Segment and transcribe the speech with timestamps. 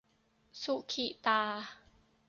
[0.63, 1.41] สุขิตา